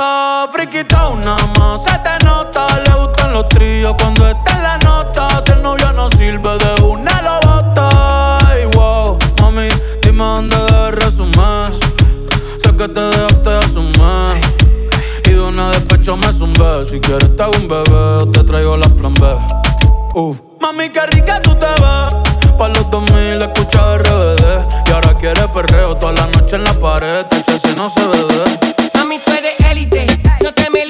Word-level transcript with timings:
nota, 0.00 0.48
friki 0.52 0.84
town 0.84 1.20
más. 1.58 1.82
Se 1.82 1.98
te 1.98 2.24
nota, 2.24 2.66
le 2.84 2.94
gustan 2.94 3.32
los 3.32 3.48
tríos 3.48 3.94
cuando 4.00 4.28
está 4.28 4.56
en 4.56 4.62
la 4.62 4.78
nota. 4.78 5.42
Si 5.44 5.52
el 5.52 5.62
novio 5.62 5.92
no 5.92 6.08
sirve 6.10 6.58
de 6.58 6.82
una 6.82 7.22
lo 7.22 7.48
bota. 7.48 8.38
Ay, 8.48 8.64
wow, 8.74 9.18
mami, 9.40 9.68
dime 10.02 10.24
dónde 10.24 10.56
de 10.56 10.90
resumir. 10.92 11.72
Sé 12.62 12.76
que 12.76 12.88
te 12.88 13.00
dejaste 13.00 13.50
de 13.50 13.58
asumir. 13.58 14.40
Y 15.26 15.30
de 15.30 15.40
una 15.40 15.70
despecho 15.70 16.16
me 16.16 16.32
zumbé. 16.32 16.84
Si 16.86 17.00
quieres 17.00 17.36
te 17.36 17.42
hago 17.42 17.52
un 17.56 17.68
bebé, 17.68 18.30
te 18.32 18.44
traigo 18.44 18.76
las 18.76 18.92
plan 18.92 19.14
B. 19.14 19.26
Uf. 20.14 20.40
Mami, 20.60 20.88
qué 20.90 21.06
rica 21.06 21.40
tú 21.42 21.54
te 21.54 21.80
vas. 21.80 22.14
Pa' 22.58 22.68
los 22.68 22.90
2000 22.90 23.42
escucha 23.42 23.98
RBD. 23.98 24.66
Y 24.86 24.90
ahora 24.92 25.16
quiere 25.18 25.48
perreo 25.48 25.96
toda 25.96 26.12
la 26.12 26.26
noche 26.26 26.56
en 26.56 26.64
la 26.64 26.74
pared. 26.74 27.24
Te 27.26 27.58
si 27.58 27.74
no 27.74 27.88
se 27.88 28.06
bebe 28.06 28.69
de 29.42 29.52
élite. 29.70 30.06
No 30.42 30.52
te 30.52 30.70
me 30.70 30.89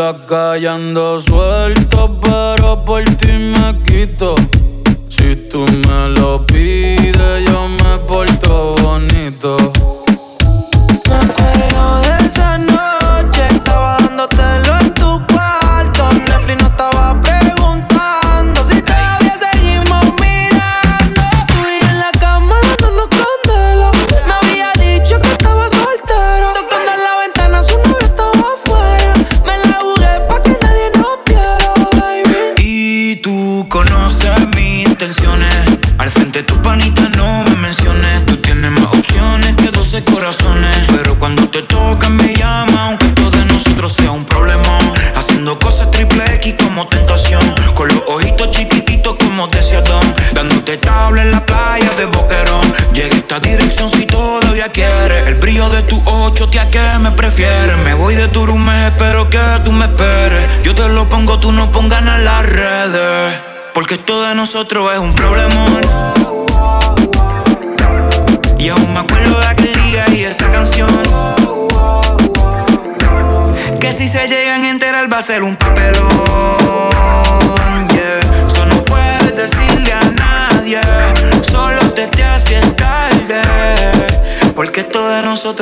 la 0.00 0.16
calle 0.24 0.66
suelto, 1.20 2.18
pero 2.22 2.82
por 2.86 3.04
ti 3.04 3.32
me 3.32 3.82
quito. 3.82 4.34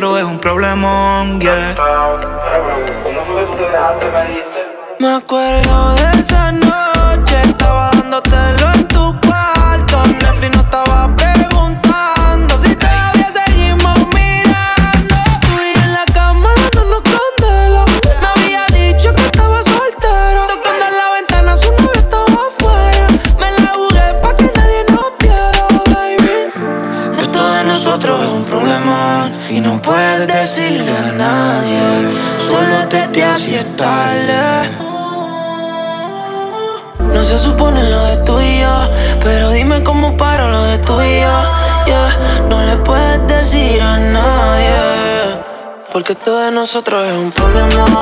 nosotros 0.01 0.21
es 0.21 0.33
un 0.33 0.39
problemón, 0.39 1.41
yeah. 1.41 1.75
Me 5.01 5.15
acuerdo 5.15 5.95
de 5.95 6.21
esa 6.21 6.53
noche, 6.53 7.41
estaba 7.41 7.91
Dime 39.69 39.85
cómo 39.85 40.17
paro 40.17 40.51
lo 40.51 40.63
de 40.63 40.79
tu 40.79 40.97
vida, 40.97 41.85
Yeah. 41.87 42.47
No 42.49 42.65
le 42.65 42.79
puedes 42.79 43.27
decir 43.27 43.83
a 43.83 43.99
nadie. 43.99 45.43
Porque 45.93 46.15
todo 46.15 46.41
de 46.41 46.51
nosotros 46.51 47.07
es 47.07 47.13
un 47.13 47.31
problema. 47.31 48.01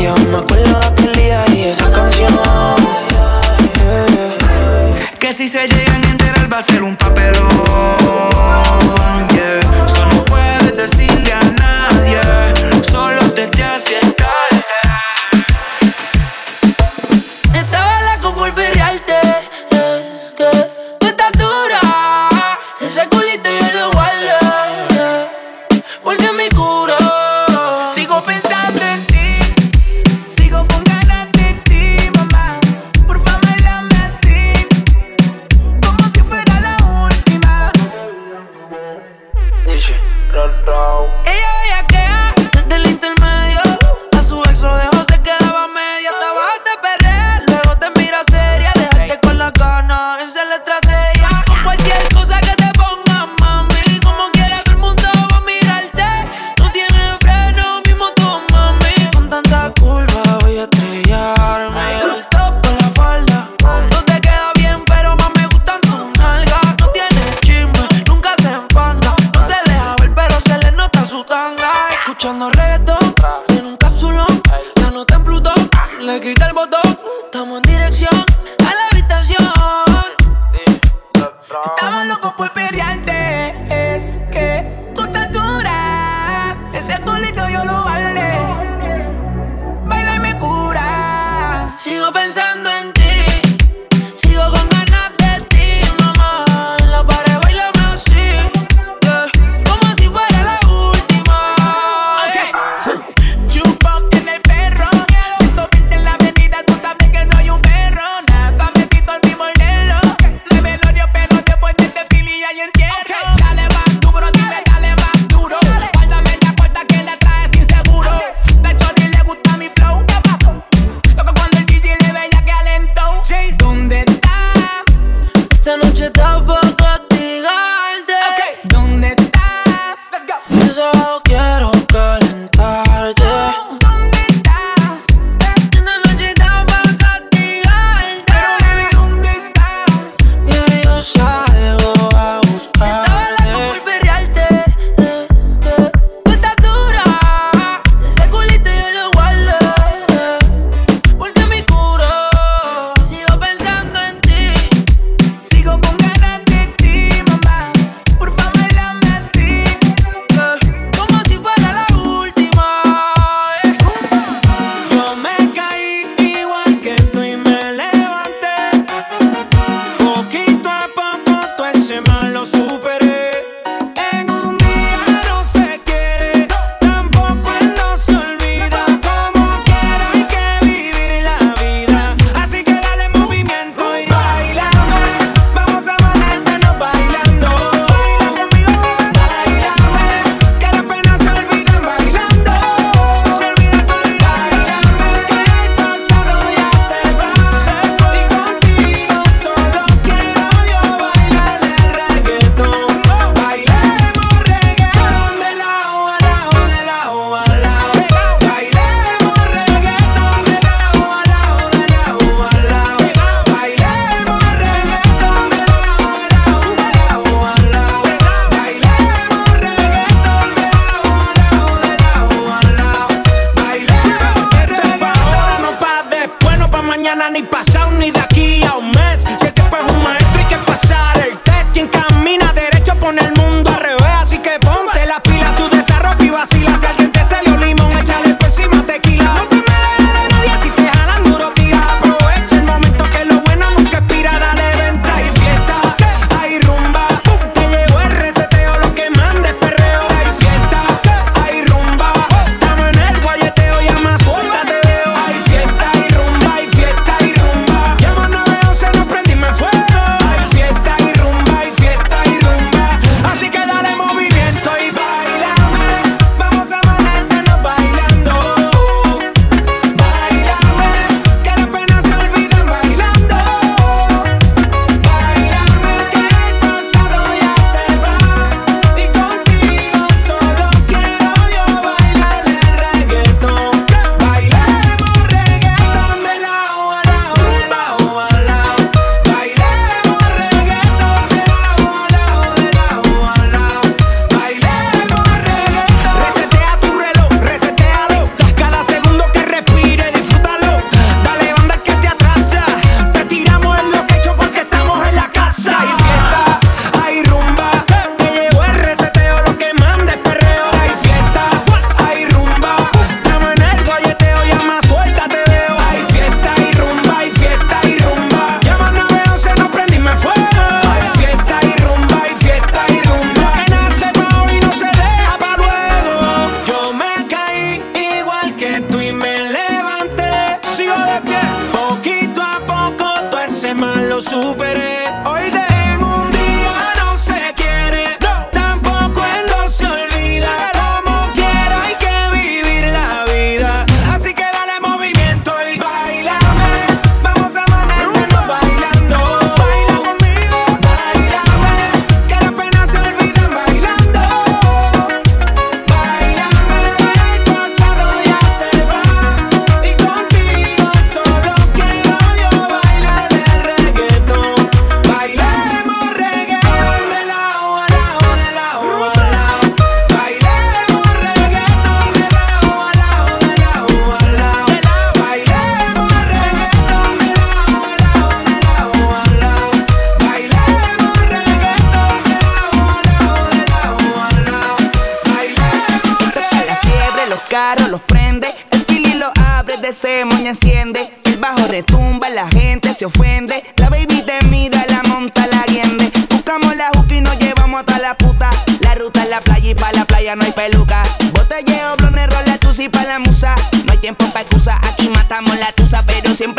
Y 0.00 0.06
aún 0.06 0.30
me 0.30 0.38
acuerdo 0.38 0.80
de 0.80 0.86
aquel 0.86 1.12
día 1.12 1.44
y 1.54 1.64
esa 1.64 1.92
canción. 1.92 2.32
Que 5.20 5.34
si 5.34 5.48
se 5.48 5.68
llegan 5.68 6.06
a 6.06 6.10
enterar 6.10 6.50
va 6.50 6.56
a 6.56 6.62
ser 6.62 6.82
un 6.82 6.96
papelón. 6.96 7.46
Yeah. 9.34 9.60
Eso 9.84 10.06
no 10.14 10.24
puedes 10.24 10.74
decirle 10.74 11.30
a 11.30 11.42
nadie. 11.42 12.20
Solo 12.90 13.20
te 13.32 13.62
hace 13.62 13.98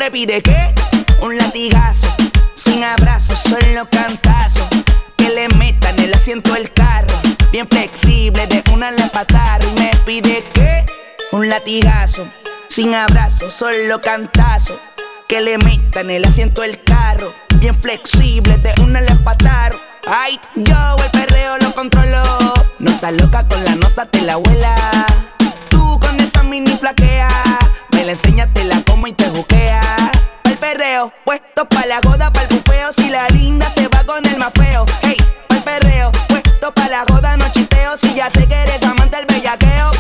Siempre 0.10 0.26
pide 0.28 0.42
que 0.42 0.74
un 1.22 1.38
latigazo. 1.38 2.08
Sin 2.56 2.84
abrazos, 2.84 3.38
solo 3.40 3.88
cantazos. 3.92 4.68
Que 5.16 5.30
le 5.30 5.48
metan 5.50 6.00
el 6.00 6.14
asiento 6.14 6.54
del 6.54 6.72
carro. 6.72 7.14
Bien 7.52 7.68
flexible, 7.68 8.48
de 8.48 8.64
una 8.74 8.92
la 8.92 9.08
patar. 9.10 9.64
Y 9.64 9.80
me 9.80 9.92
pide 10.06 10.44
que 10.54 10.86
un 11.32 11.48
latigazo. 11.48 12.28
Sin 12.70 12.96
abrazo, 12.96 13.52
solo 13.52 14.02
cantazo. 14.02 14.80
Que 15.28 15.42
le 15.42 15.58
metan 15.60 16.10
el 16.10 16.26
asiento 16.26 16.62
del 16.62 16.84
carro. 16.84 17.34
Bien 17.60 17.76
flexible, 17.76 18.58
de 18.58 18.74
una 18.82 19.02
le 19.02 19.12
empataron. 19.12 19.80
Ay, 20.08 20.40
yo 20.56 20.96
el 21.04 21.12
perreo 21.12 21.58
lo 21.60 21.76
controlo. 21.76 22.24
No 22.80 22.92
estás 22.92 23.14
loca 23.14 23.48
con 23.48 23.64
la 23.64 23.76
nota, 23.76 24.08
te 24.08 24.22
la 24.22 24.34
abuela. 24.34 24.76
Tú 25.70 26.00
con 26.00 26.20
esa 26.20 26.42
mini 26.44 26.76
flaquea. 26.78 27.30
Me 27.92 28.06
la 28.06 28.12
enseñas, 28.14 28.52
te 28.54 28.64
la 28.64 28.82
como 28.84 29.08
y 29.08 29.14
te 29.14 29.26
juquea. 29.30 29.49
Puesto 31.26 31.66
pa' 31.68 31.86
la 31.86 32.00
goda, 32.02 32.32
pa' 32.32 32.44
el 32.44 32.48
bufeo. 32.48 32.92
Si 32.94 33.10
la 33.10 33.28
linda 33.30 33.70
se 33.70 33.88
va 33.88 34.04
con 34.04 34.26
el 34.26 34.38
más 34.38 34.52
feo. 34.54 34.86
Hey, 35.02 35.18
el 35.50 35.64
perreo, 35.64 36.12
puesto 36.28 36.74
pa' 36.74 36.88
la 36.88 37.04
goda, 37.06 37.38
no 37.38 37.50
chisteo. 37.52 37.98
Si 37.98 38.14
ya 38.14 38.30
sé 38.30 38.48
que 38.48 38.56
eres 38.56 38.84
amante 38.84 39.18
del 39.18 39.26
bellaqueo. 39.26 39.92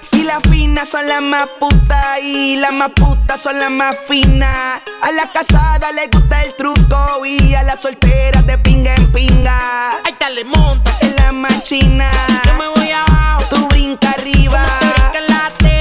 Si 0.00 0.22
las 0.22 0.42
finas 0.48 0.88
son 0.88 1.06
las 1.08 1.22
más 1.22 1.48
putas 1.58 2.20
y 2.22 2.56
las 2.56 2.72
más 2.72 2.90
putas 2.90 3.40
son 3.40 3.58
las 3.58 3.70
más 3.70 3.96
finas. 4.06 4.80
A 5.02 5.10
la 5.12 5.30
casada 5.32 5.92
le 5.92 6.08
gusta 6.08 6.42
el 6.42 6.54
truco 6.54 7.24
y 7.24 7.54
a 7.54 7.62
las 7.62 7.82
solteras 7.82 8.46
de 8.46 8.58
pinga 8.58 8.94
en 8.94 9.12
pinga. 9.12 9.90
Ahí 10.04 10.12
te 10.18 10.30
le 10.30 10.44
monta. 10.44 10.96
En 11.00 11.16
la 11.16 11.32
machina. 11.32 12.10
Yo 12.44 12.54
me 12.54 12.68
voy 12.68 12.90
abajo. 12.90 13.44
Tú 13.50 13.68
brinca 13.68 14.10
arriba. 14.10 14.64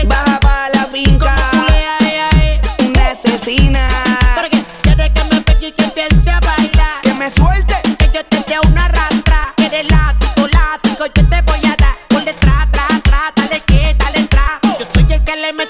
Baja 0.08 0.40
pa' 0.40 0.70
la 0.74 0.86
finca. 0.86 1.36
Una 2.80 3.12
asesina. 3.12 4.05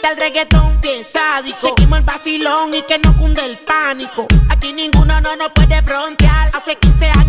El 0.05 0.17
reggaetón 0.17 0.79
bien 0.81 1.03
sádico. 1.03 1.57
Seguimos 1.75 1.99
el 1.99 2.05
vacilón 2.05 2.73
y 2.73 2.81
que 2.83 2.99
no 2.99 3.15
cunde 3.17 3.43
el 3.43 3.57
pánico. 3.57 4.27
Aquí 4.49 4.71
ninguno 4.71 5.19
no 5.21 5.35
nos 5.35 5.51
puede 5.51 5.81
frontear. 5.81 6.51
Hace 6.53 6.75
15 6.75 7.09
años 7.09 7.24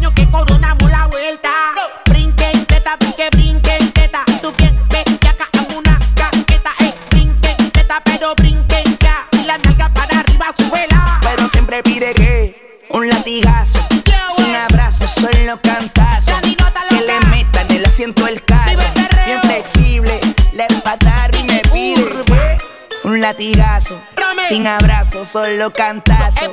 latigazo. 23.26 24.00
Sin 24.48 24.68
abrazo, 24.68 25.24
solo 25.24 25.72
cantazo. 25.72 26.38
Eh. 26.44 26.50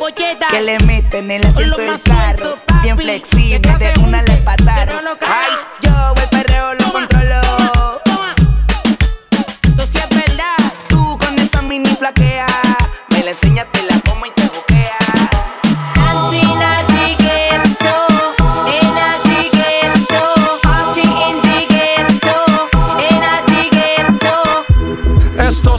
Que 0.49 0.61
le 0.61 0.79
meten 0.79 1.29
el 1.29 1.45
asiento 1.45 1.77
del 1.77 2.01
carro. 2.01 2.57
Bien 2.81 2.97
flexible, 2.97 3.59
de 3.59 3.99
una 3.99 4.19
un 4.21 4.25
le 4.25 4.43
crea. 4.43 4.87
Ay, 5.21 5.53
yo 5.81 6.13
el 6.19 6.29
perreo 6.29 6.73
lo 6.73 6.91
controlo. 6.91 7.41
Toma. 8.03 8.33
Esto 9.61 9.85
sí 9.85 9.99
es 9.99 10.09
verdad. 10.09 10.57
Tú 10.87 11.15
con 11.19 11.37
esa 11.37 11.61
mini 11.61 11.95
flaquea. 11.95 12.47
Me 13.09 13.23
la 13.23 13.29
enseñas, 13.29 13.67
te 13.71 13.83
la 13.83 13.99
como 13.99 14.25
y 14.25 14.31
te 14.31 14.42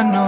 Y 0.00 0.27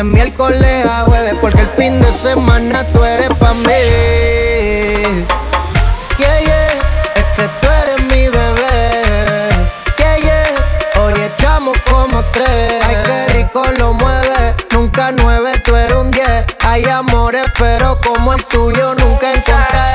de 0.00 0.04
miércoles 0.04 0.86
a 0.86 1.02
jueves, 1.02 1.34
porque 1.42 1.60
el 1.60 1.68
fin 1.70 2.00
de 2.00 2.10
semana 2.10 2.84
tú 2.90 3.04
eres 3.04 3.28
pa' 3.38 3.52
mí. 3.52 3.66
Yeah, 6.16 6.40
yeah, 6.40 6.68
es 7.16 7.24
que 7.36 7.46
tú 7.60 7.68
eres 7.82 8.00
mi 8.10 8.28
bebé. 8.28 9.50
Yeah, 9.98 10.16
yeah, 10.16 11.02
hoy 11.02 11.12
echamos 11.20 11.76
como 11.90 12.22
tres. 12.32 12.82
Ay, 12.82 12.96
qué 13.04 13.32
rico 13.34 13.62
lo 13.78 13.92
mueve, 13.92 14.54
nunca 14.72 15.12
nueve, 15.12 15.52
tú 15.66 15.76
eres 15.76 15.96
un 15.96 16.10
diez. 16.10 16.46
Hay 16.60 16.84
amores, 16.84 17.44
pero 17.58 17.98
como 18.00 18.32
el 18.32 18.42
tuyo 18.44 18.94
nunca 18.94 19.34
encontraré. 19.34 19.89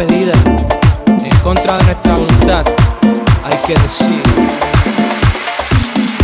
en 0.00 1.40
contra 1.42 1.76
de 1.76 1.82
nuestra 1.82 2.14
voluntad, 2.14 2.64
hay 3.44 3.58
que 3.66 3.74
decir. 3.74 4.22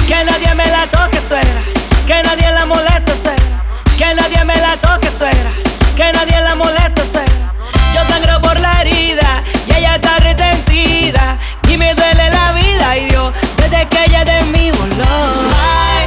Que 0.07 0.25
nadie 0.25 0.55
me 0.55 0.65
la 0.67 0.87
toque, 0.87 1.21
suegra, 1.21 1.61
que 2.07 2.23
nadie 2.23 2.53
la 2.53 2.67
moleste, 2.67 3.17
suegra, 3.17 3.65
que 3.99 4.15
nadie 4.15 4.45
me 4.45 4.55
la 4.59 4.77
toque, 4.77 5.11
suegra, 5.11 5.51
que 5.97 6.13
nadie 6.13 6.41
la 6.41 6.55
moleste, 6.55 7.05
suegra. 7.05 7.53
Yo 7.93 8.05
sangro 8.07 8.41
por 8.43 8.61
la 8.61 8.81
herida 8.81 9.43
y 9.67 9.73
ella 9.73 9.97
está 9.97 10.19
resentida 10.21 11.37
y 11.69 11.77
me 11.77 11.93
duele 11.97 12.31
la 12.31 12.53
vida 12.53 12.97
y 12.97 13.07
Dios, 13.07 13.33
desde 13.57 13.89
que 13.89 14.05
ella 14.05 14.25
de 14.25 14.41
mi 14.53 14.71
voló. 14.71 15.05
Ay, 15.51 16.07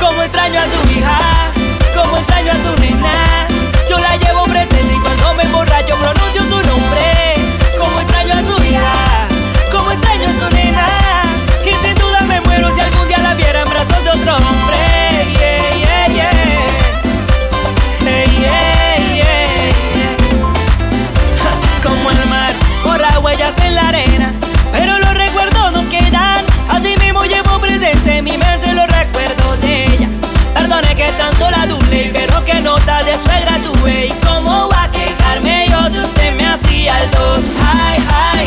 como 0.00 0.22
extraño 0.22 0.60
a 0.60 0.64
su 0.64 0.98
hija, 0.98 1.18
como 1.94 2.16
extraño 2.16 2.52
a 2.52 2.56
su 2.56 2.80
nena, 2.80 3.46
yo 3.86 3.98
la 3.98 4.16
llevo 4.16 4.44
presente 4.44 4.94
y 4.94 4.98
cuando 4.98 5.34
me 5.34 5.44
borracho, 5.52 5.94
bro, 5.98 6.21
Pero 32.12 32.44
qué 32.44 32.60
nota 32.60 33.02
de 33.04 33.14
suegra 33.14 33.58
tuve 33.62 34.06
y 34.06 34.12
cómo 34.26 34.68
va 34.68 34.84
a 34.84 34.90
quejarme 34.92 35.66
yo 35.70 35.88
si 35.90 35.98
usted 36.00 36.34
me 36.34 36.46
hacía 36.46 37.02
el 37.02 37.10
dos. 37.10 37.50
Ay, 37.58 38.02
ay. 38.08 38.41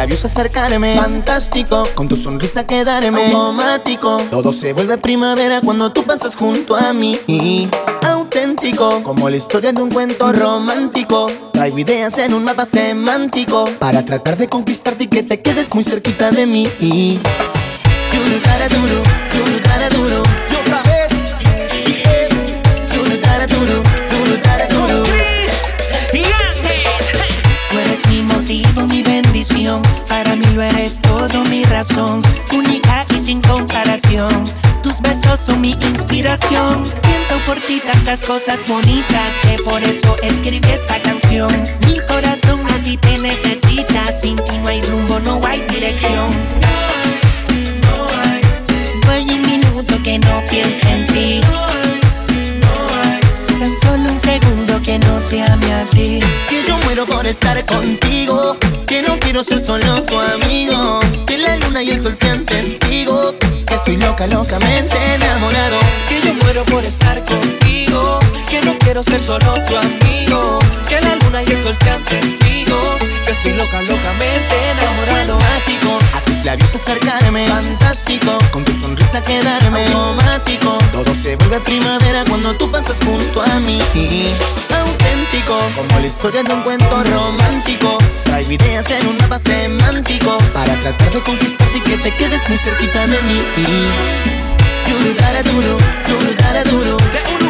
Labios 0.00 0.24
acercarme. 0.24 0.96
Fantástico, 0.96 1.86
con 1.94 2.08
tu 2.08 2.16
sonrisa 2.16 2.66
quedarme. 2.66 3.26
Automático, 3.26 4.16
todo 4.30 4.50
se 4.50 4.72
vuelve 4.72 4.96
primavera 4.96 5.60
cuando 5.60 5.92
tú 5.92 6.04
pasas 6.04 6.36
junto 6.36 6.74
a 6.74 6.94
mí. 6.94 7.20
Auténtico, 8.02 9.02
como 9.02 9.28
la 9.28 9.36
historia 9.36 9.74
de 9.74 9.82
un 9.82 9.90
cuento 9.90 10.32
romántico. 10.32 11.30
Traigo 11.52 11.78
ideas 11.78 12.16
en 12.16 12.32
un 12.32 12.44
mapa 12.44 12.64
semántico 12.64 13.68
Para 13.78 14.02
tratar 14.02 14.38
de 14.38 14.48
conquistarte 14.48 15.04
y 15.04 15.08
que 15.08 15.22
te 15.22 15.42
quedes 15.42 15.74
muy 15.74 15.84
cerquita 15.84 16.30
de 16.30 16.46
mí. 16.46 16.66
Duro, 16.80 18.42
cara, 18.42 18.68
duro, 18.68 19.02
duro, 19.34 19.62
cara, 19.62 19.88
duro 19.90 20.29
todo, 31.84 32.16
mi 32.16 32.20
razón. 32.20 32.22
Única 32.52 33.06
y 33.14 33.18
sin 33.18 33.40
comparación. 33.42 34.44
Tus 34.82 35.00
besos 35.00 35.40
son 35.40 35.60
mi 35.60 35.72
inspiración. 35.72 36.84
Siento 36.86 37.44
por 37.46 37.56
ti 37.58 37.80
tantas 37.80 38.22
cosas 38.22 38.58
bonitas 38.66 39.36
que 39.42 39.62
por 39.62 39.82
eso 39.82 40.16
escribí 40.22 40.68
esta 40.68 41.00
canción. 41.00 41.50
Mi 41.86 41.98
corazón 42.06 42.60
a 42.72 42.82
ti 42.82 42.96
te 42.96 43.18
necesita. 43.18 44.12
Sin 44.12 44.36
ti 44.36 44.58
no 44.62 44.68
hay 44.68 44.82
rumbo, 44.82 45.20
no 45.20 45.46
hay 45.46 45.60
dirección. 45.68 46.30
No 49.04 49.10
hay 49.12 49.30
un 49.30 49.42
minuto 49.42 49.94
que 50.02 50.18
no 50.18 50.44
piense 50.50 50.90
en 50.90 51.06
ti. 51.06 51.40
Tan 53.58 53.76
solo 53.76 54.10
un 54.10 54.18
segundo 54.18 54.80
que 54.82 54.98
no 54.98 55.18
te 55.28 55.42
ame 55.42 55.74
a 55.74 55.84
ti. 55.84 56.20
Que 56.48 56.64
yo 56.66 56.76
muero 56.78 57.06
por 57.06 57.26
estar 57.26 57.64
contigo. 57.66 58.56
Que 58.86 59.02
no 59.02 59.18
quiero 59.18 59.42
ser 59.44 59.60
solo 59.60 60.02
tu 60.02 60.18
amigo. 60.18 61.00
Luna 61.70 61.84
y 61.84 61.90
el 61.90 62.00
sol 62.02 62.16
sean 62.16 62.44
testigos. 62.44 63.38
Que 63.68 63.74
estoy 63.76 63.96
loca, 63.96 64.26
locamente 64.26 64.96
enamorado. 65.14 65.78
Que 66.08 66.20
yo 66.26 66.34
muero 66.42 66.64
por 66.64 66.84
estar 66.84 67.24
contigo. 67.24 68.18
Que 68.50 68.60
no 68.62 68.76
quiero 68.80 69.04
ser 69.04 69.20
solo 69.20 69.54
tu 69.68 69.76
amigo. 69.76 70.58
Que 70.88 71.00
la 71.00 71.14
luna 71.14 71.44
y 71.44 71.46
el 71.46 71.62
sol 71.62 71.76
sean 71.76 72.02
testigos. 72.02 72.99
Que 73.30 73.36
estoy 73.36 73.52
loca, 73.52 73.80
locamente 73.82 74.54
enamorado. 74.72 75.38
Mágico, 75.38 76.00
a 76.16 76.20
tus 76.22 76.44
labios 76.44 76.74
acercarme. 76.74 77.46
Fantástico, 77.46 78.36
con 78.50 78.64
tu 78.64 78.72
sonrisa 78.72 79.22
quedarme. 79.22 79.86
Automático, 79.86 80.76
todo 80.92 81.14
se 81.14 81.36
vuelve 81.36 81.60
primavera 81.60 82.24
cuando 82.28 82.52
tú 82.54 82.68
pasas 82.72 82.98
junto 82.98 83.40
a 83.40 83.60
mí. 83.60 83.80
Auténtico, 84.76 85.60
como 85.76 86.00
la 86.00 86.06
historia 86.08 86.42
de 86.42 86.52
un 86.52 86.62
cuento 86.62 87.04
romántico. 87.04 87.98
Traigo 88.24 88.50
ideas 88.50 88.90
en 88.90 89.06
un 89.06 89.16
mapa 89.18 89.38
semántico. 89.38 90.36
Para 90.52 90.74
tratar 90.80 91.12
de 91.12 91.20
conquistarte 91.20 91.78
y 91.78 91.80
que 91.82 91.98
te 91.98 92.10
quedes 92.16 92.48
muy 92.48 92.58
cerquita 92.58 93.06
de 93.06 93.22
mí. 93.22 93.42
Duro, 94.88 95.14
duro, 95.44 95.78
duro, 96.08 96.96
duro. 96.98 97.49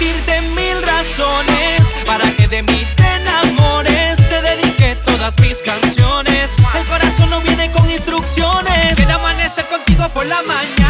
Decirte 0.00 0.40
mil 0.56 0.82
razones 0.82 1.82
para 2.06 2.24
que 2.32 2.48
de 2.48 2.62
mí 2.62 2.86
te 2.96 3.06
enamores. 3.20 4.16
Te 4.30 4.40
dediqué 4.40 4.96
todas 5.04 5.38
mis 5.40 5.58
canciones. 5.58 6.52
El 6.74 6.86
corazón 6.86 7.28
no 7.28 7.40
viene 7.42 7.70
con 7.70 7.88
instrucciones. 7.90 8.96
Quiero 8.96 9.14
amanecer 9.16 9.66
contigo 9.66 10.08
por 10.14 10.24
la 10.24 10.40
mañana 10.42 10.89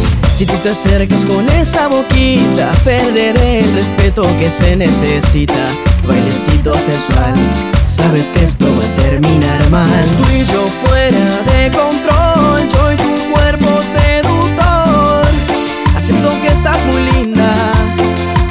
Si 0.41 0.47
tú 0.47 0.55
te 0.63 0.69
acercas 0.71 1.23
con 1.23 1.47
esa 1.51 1.87
boquita, 1.87 2.71
perderé 2.83 3.59
el 3.59 3.75
respeto 3.75 4.23
que 4.39 4.49
se 4.49 4.75
necesita. 4.75 5.67
Bailecito 6.07 6.73
sensual, 6.73 7.35
sabes 7.85 8.31
que 8.31 8.45
esto 8.45 8.65
va 8.75 8.83
a 8.83 9.03
terminar 9.03 9.69
mal. 9.69 10.03
Tú 10.17 10.23
y 10.33 10.43
yo 10.45 10.65
fuera 10.83 11.43
de 11.45 11.71
control, 11.77 12.69
yo 12.73 12.91
y 12.91 12.97
tu 12.97 13.31
cuerpo 13.31 13.83
seductor. 13.83 15.27
Acepto 15.95 16.29
que 16.41 16.47
estás 16.47 16.83
muy 16.85 17.03
linda, 17.11 17.53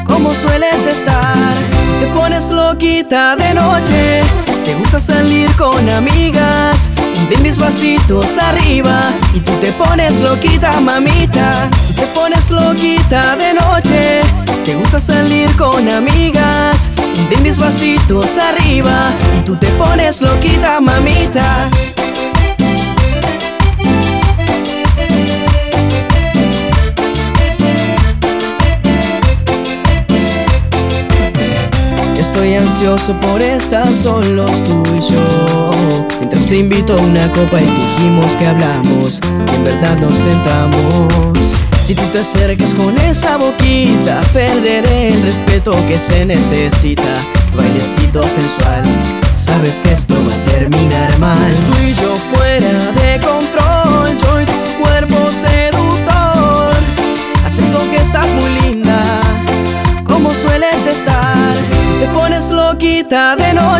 como 0.05 0.33
sueles 0.33 0.87
estar. 0.87 1.55
Te 1.99 2.07
pones 2.15 2.51
loquita 2.51 3.35
de 3.35 3.53
noche, 3.53 4.21
te 4.65 4.77
gusta 4.77 5.01
salir 5.01 5.51
con 5.57 5.91
amigas. 5.91 6.89
Brindis 7.31 7.59
vasitos 7.59 8.39
arriba 8.39 9.13
y 9.33 9.39
tú 9.39 9.53
te 9.61 9.71
pones 9.71 10.21
loquita, 10.21 10.81
mamita. 10.81 11.71
Te 11.95 12.03
pones 12.07 12.51
loquita 12.51 13.37
de 13.37 13.55
noche, 13.55 14.21
te 14.65 14.75
gusta 14.75 14.99
salir 14.99 15.49
con 15.55 15.89
amigas. 15.89 16.91
Brindis 17.29 17.57
vasitos 17.57 18.37
arriba 18.37 19.13
y 19.39 19.45
tú 19.45 19.55
te 19.55 19.69
pones 19.79 20.21
loquita, 20.23 20.81
mamita. 20.81 21.45
Estoy 32.19 32.57
ansioso 32.57 33.15
por 33.21 33.41
estar 33.41 33.87
solos 33.97 34.51
tú 34.65 34.83
y 34.97 35.01
yo 35.01 35.40
Invito 36.59 36.95
a 36.95 37.01
una 37.01 37.29
copa 37.29 37.61
y 37.61 37.65
fingimos 37.65 38.27
que 38.33 38.47
hablamos 38.47 39.21
Y 39.51 39.55
en 39.55 39.65
verdad 39.65 39.97
nos 39.99 40.15
tentamos. 40.15 41.39
Si 41.87 41.95
tú 41.95 42.03
te 42.13 42.19
acercas 42.19 42.75
con 42.75 42.99
esa 42.99 43.37
boquita 43.37 44.21
Perderé 44.33 45.09
el 45.09 45.23
respeto 45.23 45.73
que 45.87 45.99
se 45.99 46.25
necesita. 46.25 47.15
Bailecito 47.57 48.23
sensual 48.25 48.83
Sabes 49.33 49.79
que 49.79 49.93
esto 49.93 50.15
va 50.27 50.35
a 50.35 50.59
terminar 50.59 51.19
mal. 51.19 51.53
Tú 51.67 51.73
y 51.85 51.95
yo 51.95 52.17
fuera 52.35 52.69
de 53.01 53.21
control 53.25 54.19
Yo 54.19 54.41
y 54.41 54.47
tu 54.47 54.83
cuerpo 54.83 55.31
seductor. 55.31 56.71
Acepto 57.47 57.79
que 57.91 57.97
estás 57.97 58.31
muy 58.33 58.61
linda 58.61 59.21
como 60.21 60.35
sueles 60.35 60.87
estar. 60.87 61.55
Te 61.99 62.07
pones 62.09 62.51
loquita 62.51 63.37
de 63.37 63.55
noche, 63.55 63.80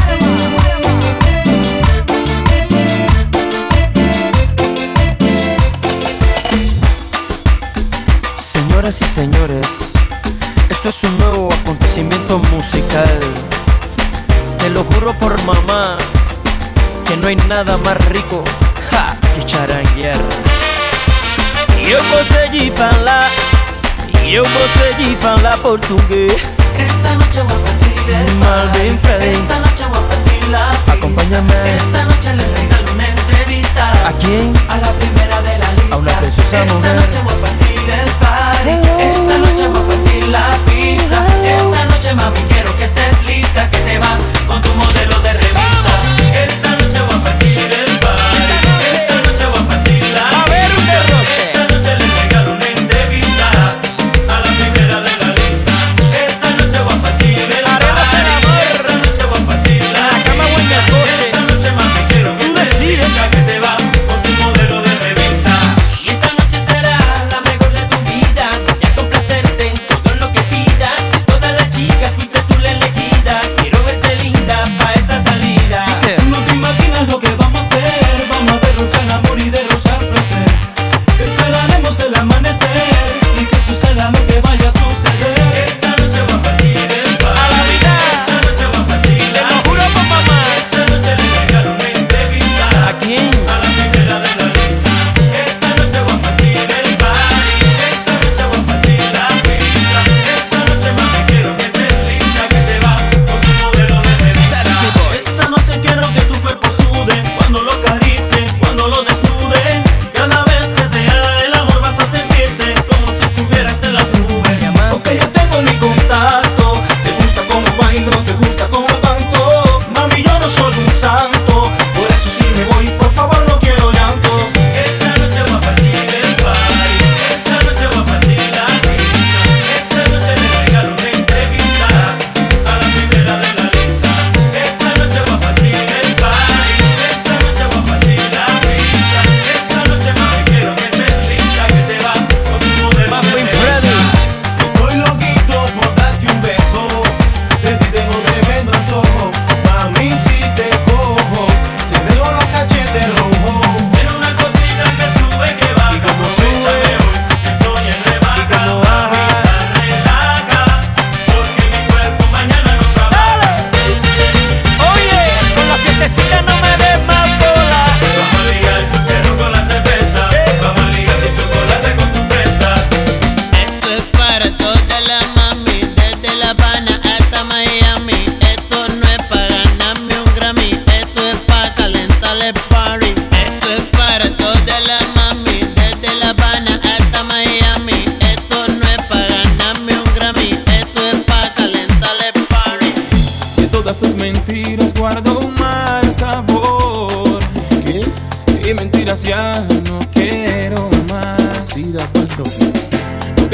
Señoras 8.81 9.01
y 9.03 9.13
señores, 9.13 9.67
esto 10.67 10.89
es 10.89 11.03
un 11.03 11.15
nuevo 11.19 11.53
acontecimiento 11.53 12.39
musical. 12.51 13.19
Te 14.57 14.71
lo 14.71 14.83
juro 14.83 15.13
por 15.19 15.39
mamá, 15.43 15.97
que 17.05 17.15
no 17.17 17.27
hay 17.27 17.35
nada 17.47 17.77
más 17.77 17.95
rico 18.07 18.43
ja, 18.89 19.15
que 19.35 19.45
charanguear. 19.45 20.17
Eu 21.77 21.99
consegui 22.09 22.71
falar, 22.71 23.29
eu 24.25 24.43
consegui 24.45 25.15
falar 25.17 25.59
português. 25.59 26.33
Esta 26.79 27.13
noche 27.13 27.43
voy 27.43 27.53
a 27.53 27.63
partir 27.63 27.91
Mal. 28.39 28.71
Esta 29.21 29.59
noche 29.59 29.85
voy 29.89 29.99
a 29.99 30.07
partir 30.07 30.47
la. 30.49 30.71
Acompáñame. 30.91 31.75
Esta 31.77 32.03
noche 32.05 32.33
le 32.35 32.47
regalo 32.47 32.93
una 32.95 33.07
entrevista. 33.07 34.07
¿A 34.07 34.13
quién? 34.13 34.51
A 34.67 34.77
la 34.77 34.91
primera 34.93 35.39
de 35.43 35.57
la 35.59 35.71
lista. 35.73 35.95
A 35.95 35.97
una 35.99 36.19
preciosa 36.19 36.73
mujer. 36.73 37.00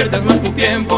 Pierdas 0.10 0.24
más 0.24 0.42
tu 0.42 0.52
tiempo 0.52 0.97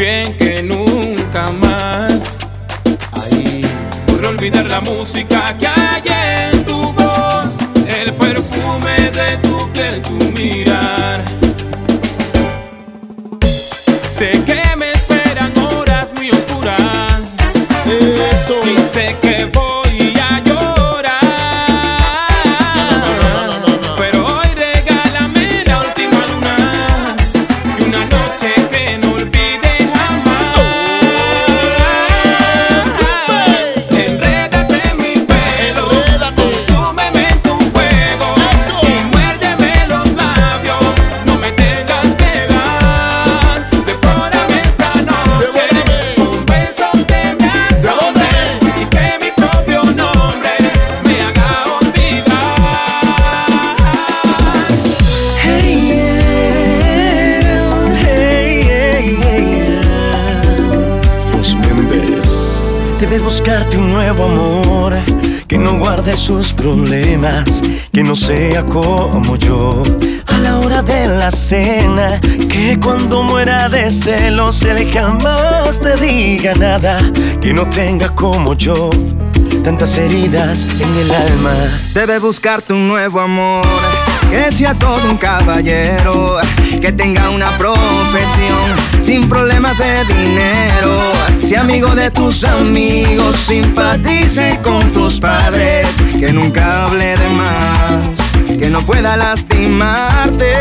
bien 0.00 0.34
que 0.38 0.62
nunca 0.62 1.48
más. 1.60 2.38
Ahí. 3.12 3.60
Por 4.06 4.24
olvidar 4.24 4.64
la 4.64 4.80
música 4.80 5.56
que 5.58 5.66
hay 5.66 6.02
en 6.52 6.64
tu 6.64 6.92
voz. 6.92 7.52
El 7.86 8.14
perfume 8.14 9.10
de 9.10 9.36
tu 9.42 9.70
piel, 9.72 10.00
tu 10.00 10.14
mirar. 10.38 11.22
Sé 14.16 14.42
que 14.46 14.59
guarde 65.78 66.16
sus 66.16 66.52
problemas, 66.52 67.62
que 67.92 68.02
no 68.02 68.16
sea 68.16 68.64
como 68.64 69.36
yo. 69.36 69.82
A 70.26 70.38
la 70.38 70.58
hora 70.58 70.82
de 70.82 71.06
la 71.06 71.30
cena, 71.30 72.20
que 72.48 72.78
cuando 72.82 73.22
muera 73.22 73.68
de 73.68 73.90
celos 73.90 74.62
él 74.62 74.90
jamás 74.92 75.80
te 75.80 75.94
diga 75.96 76.54
nada, 76.54 76.98
que 77.40 77.52
no 77.52 77.68
tenga 77.68 78.08
como 78.14 78.54
yo 78.54 78.90
tantas 79.64 79.96
heridas 79.98 80.66
en 80.78 80.96
el 80.96 81.10
alma. 81.12 81.54
Debes 81.94 82.20
buscarte 82.20 82.72
un 82.72 82.88
nuevo 82.88 83.20
amor 83.20 83.66
que 84.30 84.52
sea 84.52 84.74
todo 84.74 85.10
un 85.10 85.16
caballero, 85.16 86.38
que 86.80 86.92
tenga 86.92 87.30
una 87.30 87.50
profesión 87.58 89.04
sin 89.04 89.28
problemas 89.28 89.76
de 89.76 90.04
dinero, 90.04 90.96
sea 91.50 91.62
amigo 91.62 91.96
de 91.96 92.12
tus 92.12 92.44
amigos, 92.44 93.34
simpatice 93.34 94.60
con 94.62 94.80
tus 94.92 95.18
padres, 95.18 95.88
que 96.20 96.32
nunca 96.32 96.84
hable 96.84 97.16
de 97.16 97.28
más, 97.30 98.56
que 98.56 98.70
no 98.70 98.80
pueda 98.82 99.16
lastimarte. 99.16 100.54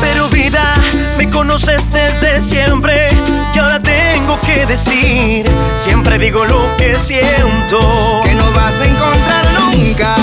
Pero 0.00 0.30
vida, 0.30 0.72
me 1.18 1.28
conoces 1.28 1.92
desde 1.92 2.40
siempre 2.40 3.08
y 3.54 3.58
ahora 3.58 3.78
tengo 3.82 4.40
que 4.40 4.64
decir, 4.64 5.44
siempre 5.84 6.18
digo 6.18 6.42
lo 6.46 6.74
que 6.78 6.98
siento. 6.98 8.22
Que 8.24 8.34
no 8.34 8.50
vas 8.52 8.80
a 8.80 8.86
encontrar 8.86 9.44
nunca 9.60 10.16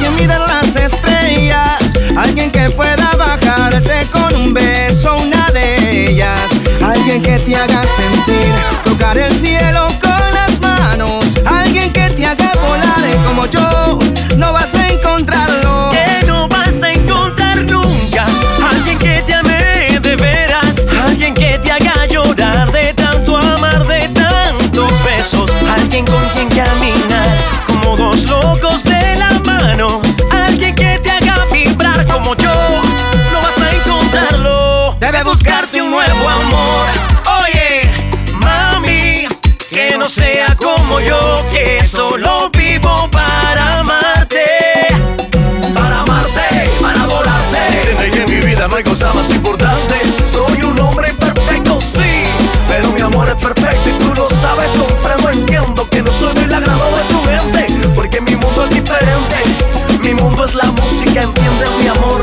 quien 0.00 0.16
mirar 0.16 0.40
las 0.40 0.74
estrellas, 0.74 1.82
alguien 2.16 2.50
que 2.50 2.70
pueda 2.70 3.10
bajarte 3.18 4.06
con 4.10 4.34
un 4.34 4.54
beso, 4.54 5.16
una 5.16 5.50
de 5.50 6.08
ellas, 6.08 6.40
alguien 6.94 7.22
que 7.22 7.38
te 7.38 7.56
haga 7.56 7.82
sentir, 7.96 8.52
tocar 8.84 9.18
el 9.18 9.32
cielo 9.34 9.86
con 10.00 10.32
las 10.32 10.60
manos, 10.60 11.24
alguien 11.44 11.92
que 11.92 12.08
te 12.10 12.26
haga 12.26 12.52
volar 12.66 12.94
como 13.26 13.46
yo, 13.46 13.98
no 14.36 14.52
vas 14.52 14.74
a 14.74 14.86
encontrarlo. 14.88 15.90
Que 15.90 16.26
no 16.26 16.48
vas 16.48 16.82
a 16.82 16.92
encontrar 16.92 17.56
nunca. 17.62 18.26
Alguien 18.70 18.98
que 18.98 19.22
te 19.26 19.34
ame 19.34 19.98
de 20.00 20.16
veras, 20.16 20.74
alguien 21.04 21.34
que 21.34 21.58
te 21.58 21.72
haga 21.72 22.06
llorar 22.06 22.70
de 22.70 22.94
tanto 22.94 23.36
amar, 23.36 23.86
de 23.86 24.08
tantos 24.08 24.92
besos, 25.04 25.50
alguien 25.76 26.04
con 26.04 26.22
quien 26.32 26.48
caminar 26.48 26.93
no 48.74 49.08
hay 49.08 49.14
más 49.14 49.30
importante. 49.30 49.94
Soy 50.26 50.62
un 50.62 50.78
hombre 50.80 51.12
perfecto, 51.14 51.80
sí, 51.80 52.24
pero 52.66 52.90
mi 52.90 53.00
amor 53.02 53.28
es 53.28 53.34
perfecto 53.36 53.88
y 53.88 53.92
tú 53.92 54.12
lo 54.16 54.28
sabes. 54.28 54.68
Comprendo, 54.70 55.30
entiendo 55.30 55.88
que 55.88 56.02
no 56.02 56.10
soy 56.10 56.34
del 56.34 56.52
agrado 56.52 56.90
de 56.96 57.04
tu 57.04 57.22
mente, 57.22 57.88
porque 57.94 58.20
mi 58.20 58.34
mundo 58.34 58.64
es 58.64 58.70
diferente. 58.70 59.36
Mi 60.02 60.14
mundo 60.14 60.44
es 60.44 60.56
la 60.56 60.64
música, 60.64 61.22
entiende 61.22 61.66
mi 61.78 61.86
amor. 61.86 62.22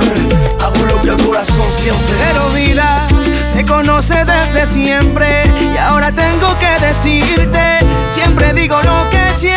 Hago 0.62 0.86
lo 0.88 1.02
que 1.02 1.10
el 1.12 1.26
corazón 1.26 1.72
siente. 1.72 2.14
Pero 2.20 2.50
vida, 2.50 3.08
me 3.56 3.66
conoce 3.66 4.26
desde 4.26 4.74
siempre 4.74 5.44
y 5.58 5.78
ahora 5.78 6.12
tengo 6.12 6.48
que 6.60 6.86
decirte, 6.86 7.80
siempre 8.14 8.54
digo 8.54 8.76
lo 8.84 9.10
que 9.10 9.40
siento. 9.40 9.51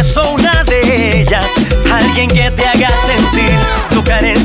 Beso, 0.00 0.22
una 0.32 0.64
de 0.64 1.20
ellas, 1.20 1.44
alguien 1.92 2.30
que 2.30 2.50
te 2.50 2.66
haga 2.66 2.88
sentir, 3.06 3.50
tocar 3.90 4.24
el 4.24 4.42